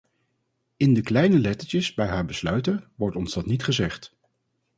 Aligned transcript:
In 0.77 0.93
de 0.93 1.01
kleine 1.01 1.39
lettertjes 1.39 1.93
bij 1.93 2.07
haar 2.07 2.25
besluiten 2.25 2.91
wordt 2.95 3.15
ons 3.15 3.33
dat 3.33 3.45
niet 3.45 3.63
gezegd. 3.63 4.15